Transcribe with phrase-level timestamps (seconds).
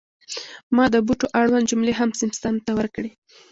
[0.75, 3.11] ما د بوټو اړوند جملې هم سیستم ته ورکړې.